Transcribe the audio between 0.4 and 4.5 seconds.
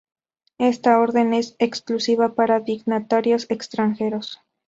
Esta orden es exclusiva para dignatarios extranjeros.